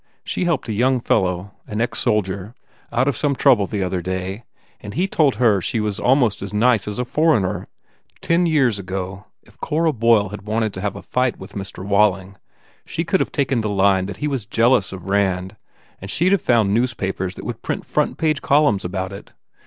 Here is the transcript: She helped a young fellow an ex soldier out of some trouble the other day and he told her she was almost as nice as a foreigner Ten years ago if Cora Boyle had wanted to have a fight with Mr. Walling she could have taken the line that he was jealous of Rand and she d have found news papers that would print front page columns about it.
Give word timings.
She 0.23 0.45
helped 0.45 0.67
a 0.67 0.73
young 0.73 0.99
fellow 0.99 1.51
an 1.67 1.79
ex 1.79 1.99
soldier 1.99 2.55
out 2.91 3.07
of 3.07 3.15
some 3.15 3.35
trouble 3.35 3.67
the 3.67 3.83
other 3.83 4.01
day 4.01 4.45
and 4.79 4.95
he 4.95 5.07
told 5.07 5.35
her 5.35 5.61
she 5.61 5.79
was 5.79 5.99
almost 5.99 6.41
as 6.41 6.51
nice 6.55 6.87
as 6.87 6.97
a 6.97 7.05
foreigner 7.05 7.67
Ten 8.19 8.47
years 8.47 8.79
ago 8.79 9.25
if 9.43 9.59
Cora 9.59 9.93
Boyle 9.93 10.29
had 10.29 10.41
wanted 10.41 10.73
to 10.73 10.81
have 10.81 10.95
a 10.95 11.03
fight 11.03 11.37
with 11.37 11.53
Mr. 11.53 11.85
Walling 11.85 12.35
she 12.83 13.03
could 13.03 13.19
have 13.19 13.31
taken 13.31 13.61
the 13.61 13.69
line 13.69 14.07
that 14.07 14.17
he 14.17 14.27
was 14.27 14.47
jealous 14.47 14.91
of 14.91 15.05
Rand 15.05 15.55
and 15.99 16.09
she 16.09 16.25
d 16.25 16.31
have 16.31 16.41
found 16.41 16.73
news 16.73 16.95
papers 16.95 17.35
that 17.35 17.45
would 17.45 17.61
print 17.61 17.85
front 17.85 18.17
page 18.17 18.41
columns 18.41 18.83
about 18.83 19.11
it. 19.11 19.33